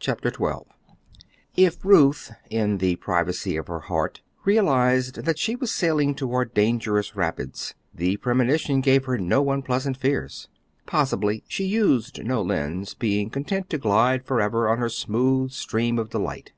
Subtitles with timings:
[0.00, 0.94] Chapter XII
[1.54, 7.14] If Ruth, in the privacy of her heart, realized that she was sailing toward dangerous
[7.14, 10.48] rapids, the premonition gave her no unpleasant fears.
[10.86, 16.08] Possibly she used no lens, being content to glide forever on her smooth stream of
[16.08, 16.50] delight.